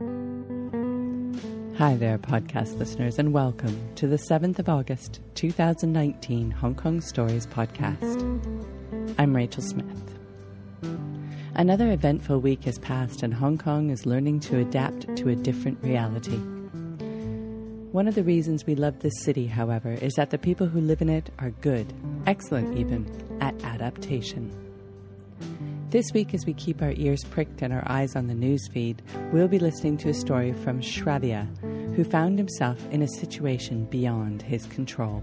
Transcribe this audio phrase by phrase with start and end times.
[0.00, 7.46] Hi there, podcast listeners, and welcome to the 7th of August 2019 Hong Kong Stories
[7.46, 8.20] podcast.
[9.18, 10.18] I'm Rachel Smith.
[11.54, 15.78] Another eventful week has passed, and Hong Kong is learning to adapt to a different
[15.82, 16.38] reality.
[17.92, 21.02] One of the reasons we love this city, however, is that the people who live
[21.02, 21.92] in it are good,
[22.26, 23.06] excellent even,
[23.40, 24.63] at adaptation.
[25.94, 29.00] This week, as we keep our ears pricked and our eyes on the news feed,
[29.32, 31.46] we'll be listening to a story from Shravya,
[31.94, 35.22] who found himself in a situation beyond his control.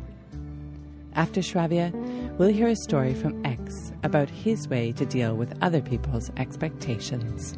[1.13, 1.91] After Shravya,
[2.37, 7.57] we'll hear a story from X about his way to deal with other people's expectations.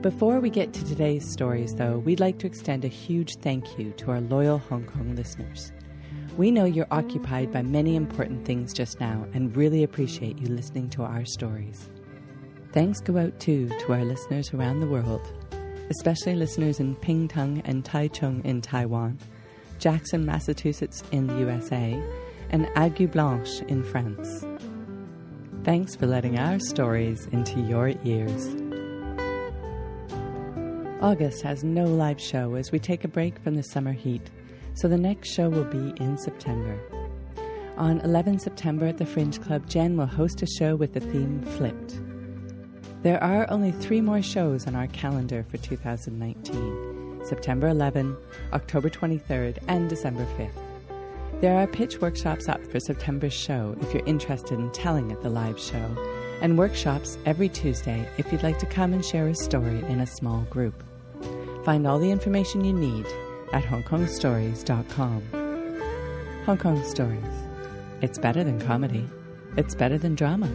[0.00, 3.92] Before we get to today's stories, though, we'd like to extend a huge thank you
[3.98, 5.70] to our loyal Hong Kong listeners.
[6.38, 10.88] We know you're occupied by many important things just now and really appreciate you listening
[10.90, 11.90] to our stories.
[12.72, 15.20] Thanks go out too to our listeners around the world,
[15.90, 19.18] especially listeners in Pingtung and Taichung in Taiwan,
[19.80, 22.00] Jackson, Massachusetts in the USA,
[22.50, 24.46] and Aiguille Blanche in France.
[25.64, 28.54] Thanks for letting our stories into your ears.
[31.02, 34.30] August has no live show as we take a break from the summer heat,
[34.78, 36.78] so the next show will be in September.
[37.76, 41.42] On 11 September at the Fringe Club, Jen will host a show with the theme
[41.56, 42.00] Flipped.
[43.02, 48.16] There are only three more shows on our calendar for 2019 September 11,
[48.52, 51.40] October 23rd, and December 5th.
[51.40, 55.28] There are pitch workshops up for September's show if you're interested in telling at the
[55.28, 55.96] live show,
[56.40, 60.06] and workshops every Tuesday if you'd like to come and share a story in a
[60.06, 60.84] small group.
[61.64, 63.06] Find all the information you need
[63.52, 65.22] at hongkongstories.com.
[66.46, 67.24] Hong Kong Stories.
[68.00, 69.08] It's better than comedy.
[69.56, 70.50] It's better than drama.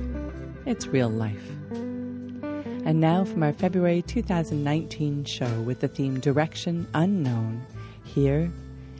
[0.65, 1.49] It's real life.
[1.71, 7.65] And now from our February 2019 show with the theme Direction Unknown,
[8.03, 8.51] here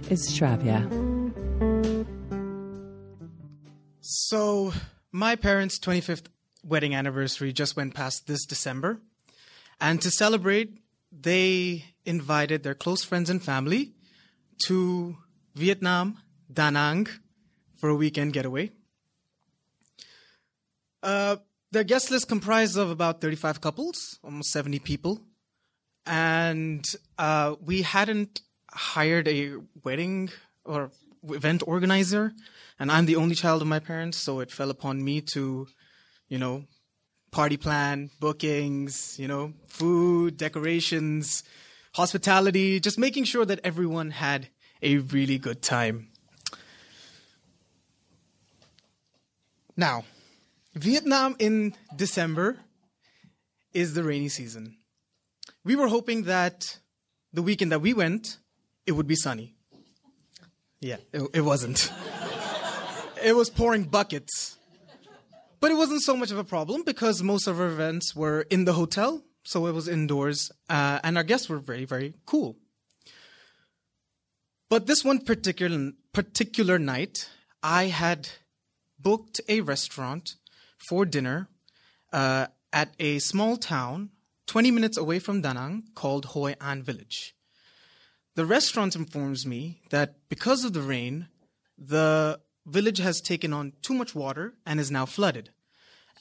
[0.09, 0.90] is Shravya.
[4.02, 4.74] So,
[5.12, 6.28] my parents' 25th
[6.64, 9.00] wedding anniversary just went past this December.
[9.82, 10.78] And to celebrate,
[11.22, 13.94] they invited their close friends and family
[14.66, 15.16] to
[15.56, 16.18] Vietnam,
[16.51, 17.07] Da Nang,
[17.78, 18.72] for a weekend getaway.
[21.02, 21.38] Uh,
[21.72, 25.22] their guest list comprised of about 35 couples, almost 70 people.
[26.06, 26.85] And
[27.18, 28.41] uh, we hadn't
[28.72, 30.29] hired a wedding
[30.66, 30.91] or
[31.29, 32.34] event organizer.
[32.79, 35.68] And I'm the only child of my parents, so it fell upon me to,
[36.28, 36.66] you know,
[37.34, 41.44] party plan, bookings, you know, food, decorations,
[41.94, 44.48] hospitality, just making sure that everyone had
[44.82, 46.08] a really good time.
[49.76, 50.06] Now,
[50.76, 52.60] Vietnam in December
[53.74, 54.78] is the rainy season.
[55.66, 56.78] We were hoping that
[57.34, 58.38] the weekend that we went,
[58.86, 59.56] it would be sunny.
[60.80, 61.92] Yeah, it, it wasn't.
[63.24, 64.58] it was pouring buckets.
[65.63, 68.66] But it wasn't so much of a problem because most of our events were in
[68.66, 72.57] the hotel, so it was indoors, uh, and our guests were very, very cool.
[74.69, 77.29] But this one particular particular night,
[77.63, 78.28] I had
[79.00, 80.35] booked a restaurant
[80.90, 81.47] for dinner
[82.12, 84.09] uh, at a small town
[84.47, 87.38] 20 minutes away from Danang called Hoi An Village.
[88.35, 91.29] The restaurant informs me that because of the rain,
[91.78, 95.50] the village has taken on too much water and is now flooded.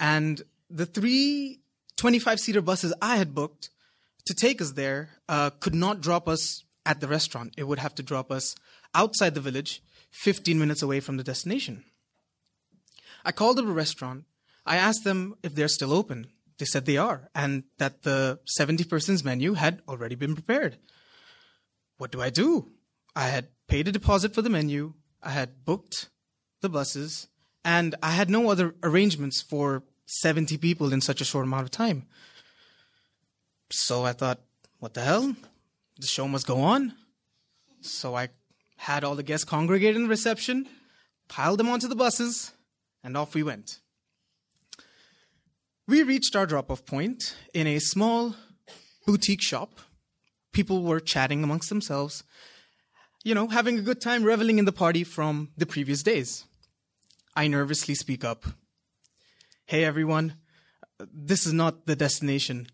[0.01, 1.61] And the three
[1.97, 3.71] 25 seater buses I had booked
[4.27, 7.55] to take us there uh, could not drop us at the restaurant.
[7.57, 8.55] It would have to drop us
[8.95, 11.85] outside the village, 15 minutes away from the destination.
[13.25, 14.25] I called up a restaurant.
[14.67, 16.29] I asked them if they're still open.
[16.59, 20.77] They said they are, and that the 70 persons menu had already been prepared.
[21.99, 22.71] What do I do?
[23.17, 26.09] I had paid a deposit for the menu, I had booked
[26.63, 27.29] the buses,
[27.65, 31.71] and I had no other arrangements for 70 people in such a short amount of
[31.71, 32.07] time.
[33.71, 34.41] So I thought,
[34.79, 35.35] what the hell?
[35.99, 36.95] The show must go on.
[37.81, 38.29] So I
[38.77, 40.69] had all the guests congregate in the reception,
[41.29, 42.53] piled them onto the buses,
[43.05, 43.79] and off we went.
[45.87, 48.35] We reached our drop off point in a small
[49.07, 49.81] boutique shop.
[50.53, 52.25] People were chatting amongst themselves,
[53.25, 56.45] you know, having a good time reveling in the party from the previous days.
[57.35, 58.45] I nervously speak up.
[59.65, 60.35] Hey everyone,
[60.99, 62.67] this is not the destination.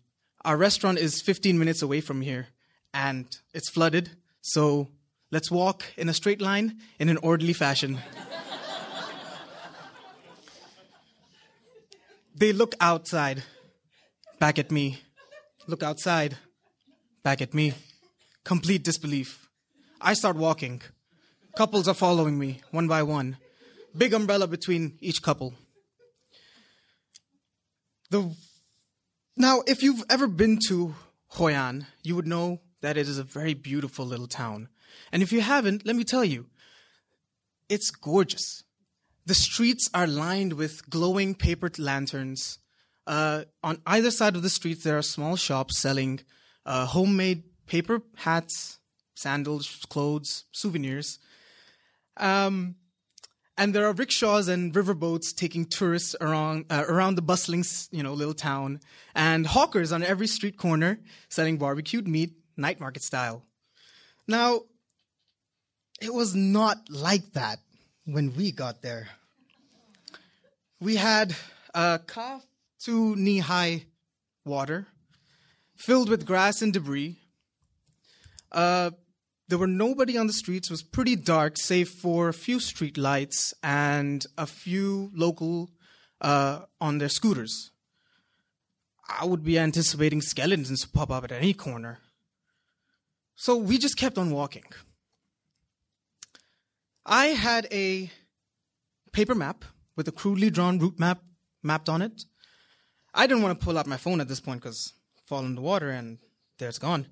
[0.43, 2.47] Our restaurant is 15 minutes away from here
[2.93, 4.11] and it's flooded,
[4.41, 4.89] so
[5.31, 7.99] let's walk in a straight line in an orderly fashion.
[12.35, 13.43] they look outside,
[14.39, 14.99] back at me.
[15.67, 16.37] look outside.
[17.23, 17.73] Back at me.
[18.43, 19.49] Complete disbelief.
[20.01, 20.81] I start walking.
[21.55, 23.37] Couples are following me, one by one.
[23.97, 25.53] Big umbrella between each couple.
[28.09, 28.35] The
[29.35, 30.95] now, if you've ever been to
[31.29, 34.67] Hoi An, you would know that it is a very beautiful little town.
[35.11, 36.47] And if you haven't, let me tell you,
[37.69, 38.63] it's gorgeous.
[39.25, 42.59] The streets are lined with glowing paper lanterns.
[43.07, 46.19] Uh, on either side of the streets, there are small shops selling
[46.65, 48.79] uh, homemade paper hats,
[49.15, 51.19] sandals, clothes, souvenirs.
[52.17, 52.75] Um,
[53.59, 58.13] and there are rickshaws and riverboats taking tourists around uh, around the bustling, you know,
[58.13, 58.79] little town,
[59.13, 63.43] and hawkers on every street corner selling barbecued meat, night market style.
[64.27, 64.61] Now,
[66.01, 67.59] it was not like that
[68.05, 69.09] when we got there.
[70.79, 71.35] We had
[71.75, 72.45] a calf
[72.85, 73.87] to knee high
[74.45, 74.87] water
[75.75, 77.17] filled with grass and debris.
[79.49, 80.69] There were nobody on the streets.
[80.69, 85.71] It was pretty dark, save for a few street lights and a few local
[86.21, 87.71] uh, on their scooters.
[89.09, 91.97] I would be anticipating skeletons to pop up at any corner.
[93.35, 94.65] So we just kept on walking.
[97.03, 98.11] I had a
[99.11, 99.65] paper map
[99.95, 101.23] with a crudely drawn route map
[101.63, 102.23] mapped on it.
[103.15, 104.93] I didn't want to pull out my phone at this point because
[105.25, 106.19] fall in the water and
[106.59, 107.07] there it's gone.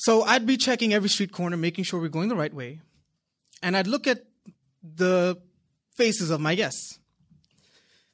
[0.00, 2.80] So I'd be checking every street corner, making sure we're going the right way.
[3.62, 4.24] And I'd look at
[4.82, 5.38] the
[5.94, 6.98] faces of my guests.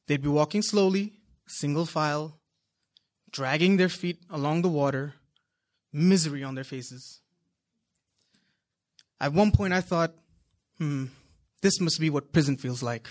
[0.09, 1.12] They'd be walking slowly,
[1.47, 2.41] single file,
[3.31, 5.15] dragging their feet along the water,
[5.93, 7.21] misery on their faces.
[9.21, 10.12] At one point, I thought,
[10.79, 11.05] hmm,
[11.62, 13.06] this must be what prison feels like.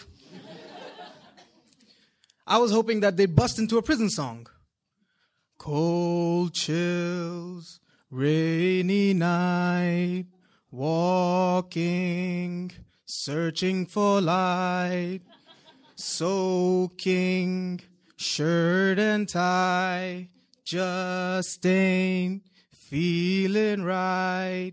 [2.46, 4.48] I was hoping that they'd bust into a prison song.
[5.58, 7.80] Cold chills
[8.16, 10.28] Rainy night,
[10.72, 12.72] walking,
[13.06, 15.20] searching for light,
[15.96, 17.82] soaking,
[18.16, 20.30] shirt and tie,
[20.64, 24.72] just ain't feeling right.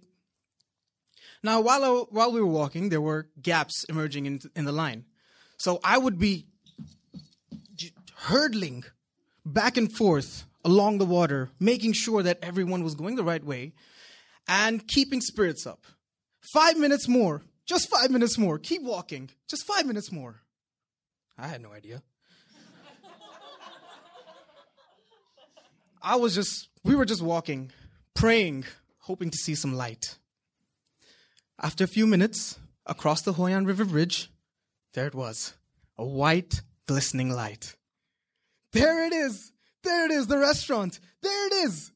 [1.42, 5.04] Now, while, I, while we were walking, there were gaps emerging in, in the line.
[5.56, 6.46] So I would be
[8.14, 8.84] hurdling
[9.44, 13.72] back and forth along the water, making sure that everyone was going the right way
[14.48, 15.84] and keeping spirits up.
[16.52, 20.42] Five minutes more, just five minutes more, keep walking, just five minutes more.
[21.38, 22.02] I had no idea.
[26.02, 27.70] I was just, we were just walking,
[28.14, 28.64] praying,
[28.98, 30.18] hoping to see some light.
[31.60, 34.28] After a few minutes, across the Hoi An River Bridge,
[34.94, 35.54] there it was
[35.96, 37.76] a white, glistening light.
[38.72, 39.51] There it is,
[39.82, 40.98] there it is, the restaurant.
[41.22, 41.92] There it is.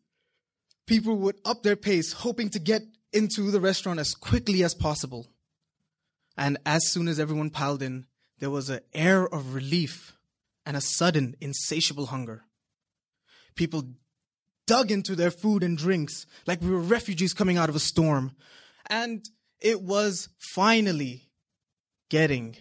[0.86, 5.26] People would up their pace, hoping to get into the restaurant as quickly as possible.
[6.36, 8.06] And as soon as everyone piled in,
[8.38, 10.16] there was an air of relief
[10.64, 12.44] and a sudden insatiable hunger.
[13.54, 13.84] People
[14.66, 18.32] dug into their food and drinks like we were refugees coming out of a storm.
[18.88, 19.24] And
[19.60, 21.30] it was finally
[22.10, 22.56] getting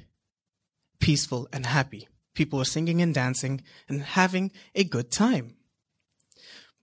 [0.99, 2.07] peaceful and happy.
[2.35, 5.55] People were singing and dancing and having a good time.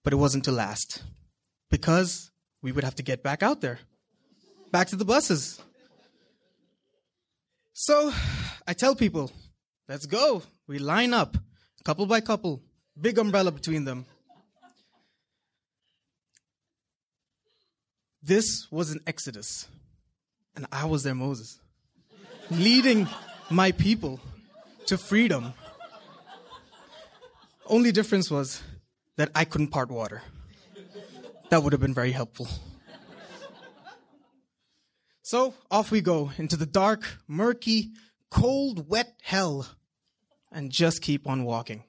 [0.03, 1.03] But it wasn't to last
[1.71, 2.31] because
[2.63, 3.79] we would have to get back out there,
[4.73, 5.63] back to the buses.
[7.75, 8.13] So
[8.67, 9.31] I tell people,
[9.89, 10.43] let's go.
[10.67, 11.37] We line up,
[11.85, 12.63] couple by couple,
[13.01, 14.07] big umbrella between them.
[18.23, 19.67] This was an exodus,
[20.55, 21.59] and I was their Moses,
[22.51, 23.09] leading
[23.51, 24.21] my people
[24.93, 25.55] to freedom.
[27.67, 28.63] Only difference was
[29.17, 30.21] that I couldn't part water.
[31.49, 32.47] That would have been very helpful.
[35.23, 37.93] So off we go into the dark, murky,
[38.31, 39.67] cold, wet hell
[40.51, 41.85] and just keep on walking.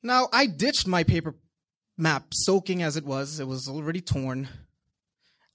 [0.00, 1.34] Now, I ditched my paper
[1.96, 3.40] map, soaking as it was.
[3.40, 4.46] It was already torn.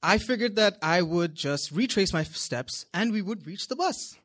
[0.02, 4.18] I figured that I would just retrace my steps and we would reach the bus.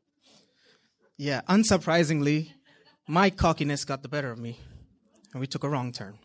[1.20, 2.52] Yeah, unsurprisingly,
[3.08, 4.60] my cockiness got the better of me,
[5.32, 6.16] and we took a wrong turn.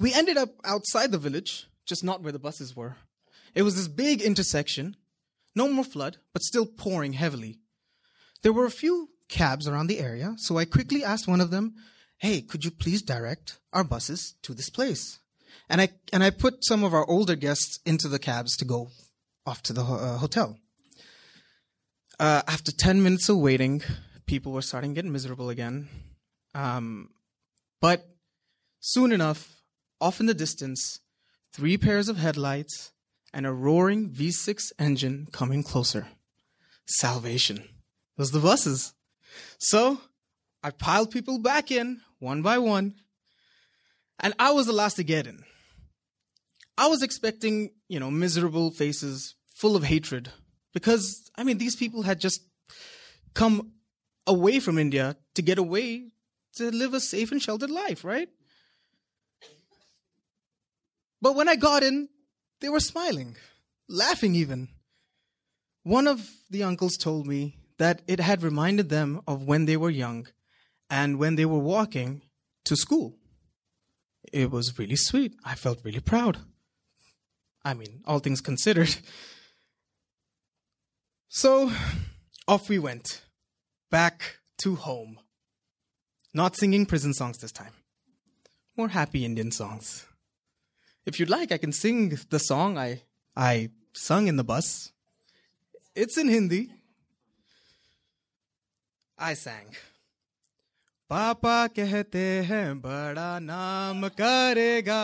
[0.00, 2.96] We ended up outside the village, just not where the buses were.
[3.54, 4.96] It was this big intersection,
[5.54, 7.58] no more flood, but still pouring heavily.
[8.42, 11.74] There were a few cabs around the area, so I quickly asked one of them,
[12.16, 15.18] "Hey, could you please direct our buses to this place?"
[15.68, 18.90] And I and I put some of our older guests into the cabs to go
[19.44, 20.58] off to the uh, hotel.
[22.22, 23.82] Uh, after 10 minutes of waiting,
[24.26, 25.88] people were starting to get miserable again.
[26.54, 27.10] Um,
[27.80, 28.06] but
[28.84, 29.62] Soon enough,
[30.00, 30.98] off in the distance,
[31.52, 32.90] three pairs of headlights
[33.32, 36.08] and a roaring V6 engine coming closer.
[36.84, 37.62] Salvation.
[38.16, 38.92] Those the buses.
[39.56, 40.00] So
[40.64, 42.94] I piled people back in one by one,
[44.18, 45.44] and I was the last to get in.
[46.76, 50.32] I was expecting, you know, miserable faces full of hatred
[50.72, 52.40] because, I mean, these people had just
[53.34, 53.72] come
[54.26, 56.08] away from India to get away
[56.56, 58.28] to live a safe and sheltered life, right?
[61.20, 62.08] But when I got in,
[62.60, 63.36] they were smiling,
[63.88, 64.68] laughing even.
[65.82, 69.90] One of the uncles told me that it had reminded them of when they were
[69.90, 70.28] young
[70.90, 72.22] and when they were walking
[72.64, 73.16] to school.
[74.32, 75.34] It was really sweet.
[75.44, 76.38] I felt really proud.
[77.64, 78.94] I mean, all things considered.
[81.31, 81.71] So
[82.47, 83.21] off we went,
[83.91, 85.19] back to home.
[86.33, 87.73] Not singing prison songs this time,
[88.75, 90.05] more happy Indian songs.
[91.05, 93.01] If you'd like, I can sing the song I,
[93.35, 94.91] I sung in the bus.
[95.95, 96.71] It's in Hindi.
[99.17, 99.73] I sang.
[101.09, 105.03] पापा कहते हैं बड़ा नाम करेगा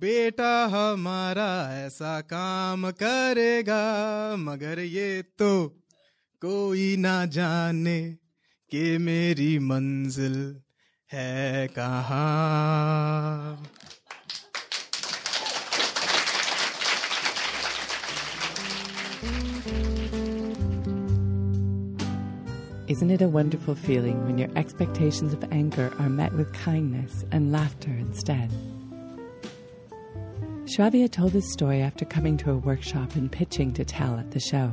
[0.00, 3.84] बेटा हमारा ऐसा काम करेगा
[4.38, 5.50] मगर ये तो
[6.42, 8.00] कोई ना जाने
[8.70, 10.38] कि मेरी मंजिल
[11.10, 13.64] है कहाँ
[22.88, 27.52] Isn't it a wonderful feeling when your expectations of anger are met with kindness and
[27.52, 28.50] laughter instead?
[30.68, 34.38] Shravya told this story after coming to a workshop and pitching to tell at the
[34.38, 34.70] show.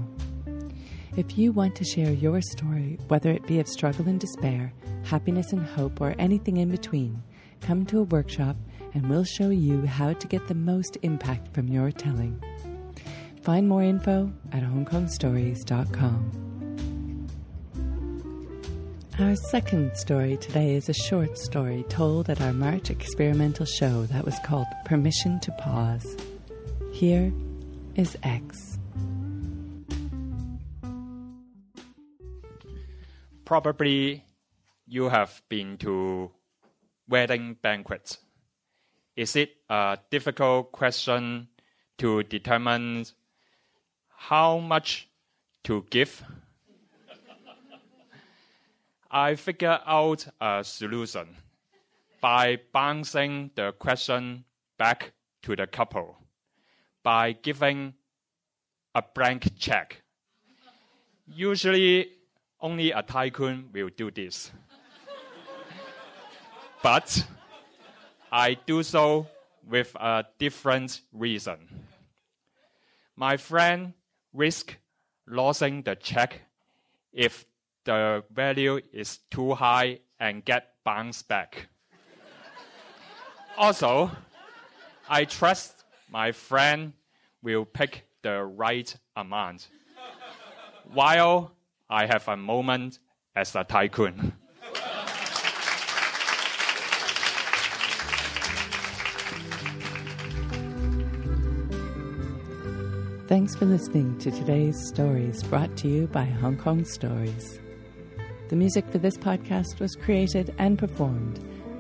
[1.15, 4.73] If you want to share your story, whether it be of struggle and despair,
[5.03, 7.23] happiness and hope, or anything in between,
[7.61, 8.57] come to a workshop
[8.93, 12.43] and we'll show you how to get the most impact from your telling.
[13.41, 16.44] Find more info at hongkongstories.com.
[19.17, 24.25] Our second story today is a short story told at our March experimental show that
[24.25, 26.17] was called Permission to Pause.
[26.91, 27.31] Here
[27.95, 28.77] is X.
[33.45, 34.25] Probably
[34.85, 36.31] you have been to
[37.07, 38.17] wedding banquets.
[39.15, 41.47] Is it a difficult question
[41.99, 43.05] to determine
[44.09, 45.07] how much
[45.63, 46.21] to give?
[49.15, 51.37] I figure out a solution
[52.19, 54.43] by bouncing the question
[54.77, 56.17] back to the couple
[57.01, 57.93] by giving
[58.93, 60.01] a blank check.
[61.25, 62.09] Usually,
[62.59, 64.51] only a tycoon will do this.
[66.83, 67.25] but
[68.33, 69.27] I do so
[69.65, 71.59] with a different reason.
[73.15, 73.93] My friend
[74.33, 74.75] risk
[75.25, 76.41] losing the check
[77.13, 77.45] if
[77.85, 81.69] the value is too high and get bounced back.
[83.57, 84.11] also,
[85.07, 86.93] I trust my friend
[87.41, 89.69] will pick the right amount,
[90.91, 91.51] while
[91.89, 92.99] I have a moment
[93.35, 94.33] as a tycoon.
[103.27, 107.59] Thanks for listening to today's stories brought to you by Hong Kong Stories.
[108.47, 111.39] The music for this podcast was created and performed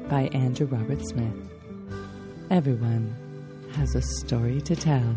[0.09, 1.35] by Andrew Robert Smith.
[2.49, 3.15] Everyone
[3.73, 5.15] has a story to tell.